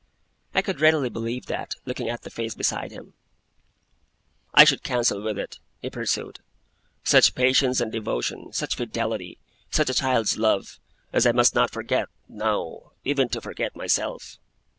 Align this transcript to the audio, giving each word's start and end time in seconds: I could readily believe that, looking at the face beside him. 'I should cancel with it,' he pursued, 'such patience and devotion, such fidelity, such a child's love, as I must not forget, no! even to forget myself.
I 0.55 0.63
could 0.63 0.81
readily 0.81 1.09
believe 1.09 1.45
that, 1.45 1.75
looking 1.85 2.09
at 2.09 2.23
the 2.23 2.31
face 2.31 2.55
beside 2.55 2.89
him. 2.91 3.13
'I 4.55 4.63
should 4.63 4.81
cancel 4.81 5.21
with 5.21 5.37
it,' 5.37 5.59
he 5.79 5.91
pursued, 5.91 6.39
'such 7.03 7.35
patience 7.35 7.79
and 7.79 7.91
devotion, 7.91 8.51
such 8.51 8.77
fidelity, 8.77 9.37
such 9.69 9.91
a 9.91 9.93
child's 9.93 10.37
love, 10.39 10.79
as 11.13 11.27
I 11.27 11.31
must 11.33 11.53
not 11.53 11.69
forget, 11.69 12.07
no! 12.27 12.93
even 13.03 13.29
to 13.29 13.41
forget 13.41 13.75
myself. 13.75 14.39